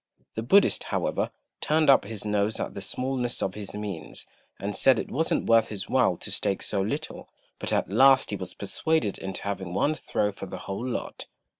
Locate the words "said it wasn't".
4.75-5.45